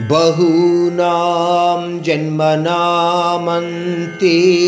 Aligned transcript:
బహూనాం 0.00 2.02
జన్మనామంతే. 2.02 4.62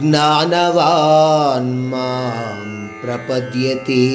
జ్ఞానవాన్మాం 0.00 2.90
ప్రపద్యతే. 3.02 4.08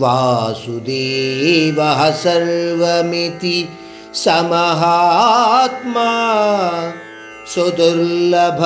వాసుదేవ 0.00 2.12
సర్వమితి 2.24 3.68
సమహాత్మా 4.14 6.10
సుదుర్లభ. 7.54 8.62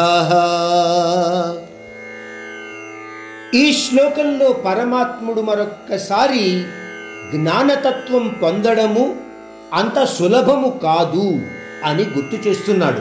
ఈ 3.56 3.72
శ్లోకంలో 3.72 4.52
పరమాత్ముడు 4.52 5.40
మరొక్కసారి 5.40 6.64
జ్ఞానతత్వం 7.30 8.36
పొందడము 8.42 9.16
అంత 9.74 10.04
సులభము 10.04 10.80
కాదు 10.82 11.40
అని 11.84 12.02
గుర్తు 12.02 12.48
చేస్తున్నాడు. 12.48 13.00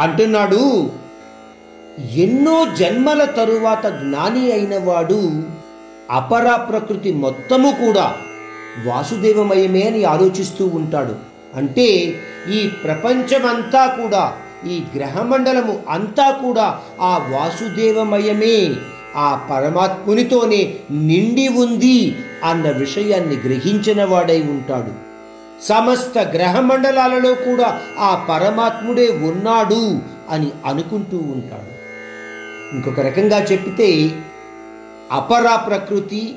అంటున్నాడు 0.00 0.90
ఎన్నో 2.14 2.66
జన్మల 2.74 3.24
తరువాత 3.24 3.86
జ్ఞాని 3.86 4.52
అయినవాడు 4.52 5.42
అపరా 6.10 6.56
ప్రకృతి 6.56 7.12
మొత్తము 7.12 7.70
కూడా 7.70 8.14
వాసుదేవమయమే 8.86 9.82
అని 9.82 10.04
ఆలోచిస్తూ 10.04 10.66
ఉంటాడు. 10.66 11.14
అంటే 11.54 12.20
ఈ 12.52 12.70
ప్రపంచమంతా 12.84 13.86
కూడా 13.86 14.32
ఈ 14.66 14.84
గ్రహమండలము 14.96 15.82
అంతా 15.88 16.30
కూడా 16.30 16.80
ఆ 17.00 17.28
వాసుదేవమయమే 17.32 18.74
ఆ 19.16 19.48
పరమాత్మునితోనే 19.50 20.74
నిండి 20.90 21.48
ఉంది 21.48 22.16
అన్న 22.44 22.70
విషయాన్ని 22.70 23.36
గ్రహించిన 23.36 24.04
వాడై 24.04 24.40
ఉంటాడు. 24.42 25.06
సమస్త 25.64 26.18
గ్రహమండలాలలో 26.18 27.34
కూడా 27.34 27.80
ఆ 27.98 28.26
పరమాత్ముడే 28.28 29.08
ఉన్నాడు 29.10 29.98
అని 30.30 30.50
అనుకుంటూ 30.66 31.16
ఉంటాడు. 31.16 31.72
ఇంకొక 32.74 33.00
రకంగా 33.00 33.44
చెప్పితే 33.44 34.10
అపరా 35.12 35.56
ప్రకృతి 35.56 36.34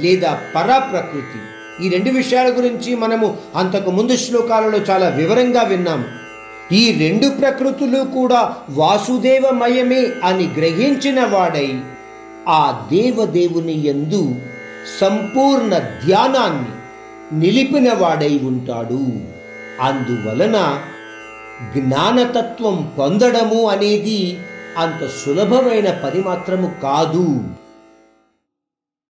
లేదా 0.00 0.40
పరా 0.54 0.78
ప్రకృతి 0.78 1.40
ఈ 1.86 1.88
రెండు 1.88 2.10
విషయాల 2.10 2.48
గురించి 2.48 2.94
మనము 2.94 3.36
అంతకు 3.56 3.90
ముందు 3.90 4.16
శ్లోకాలలో 4.16 4.78
చాలా 4.78 5.08
వివరంగా 5.08 5.62
విన్నాము. 5.62 6.04
ఈ 6.74 7.08
రెండు 7.08 7.28
ప్రకృతులు 7.40 8.02
కూడా 8.02 8.56
వాసుదేవమయమే 8.70 10.06
అని 10.24 10.44
గ్రహించిన 10.58 11.24
వాడై 11.24 11.80
ఆ 12.48 12.88
దేవదేవుని 12.92 13.88
యందు 13.88 14.34
సంపూర్ణ 15.00 15.78
ధ్యానాన్ని 15.78 16.70
నిలిపిన 17.40 17.92
వాడై 17.92 18.38
ఉంటాడు. 18.38 19.10
అందువలన 19.80 20.80
జ్ఞానతత్వం 21.78 22.92
పొందడము 22.98 23.68
అనేది 23.68 24.38
అంత 24.78 25.08
సులభమైన 25.08 25.90
పని 25.90 26.20
మాత్రము 26.20 26.72
కాదు. 26.82 27.44